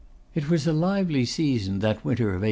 It 0.33 0.49
was 0.49 0.65
a 0.65 0.73
lively 0.73 1.25
season, 1.25 1.77
that 1.81 2.03
winter 2.03 2.29
of 2.29 2.39
1834! 2.39 2.39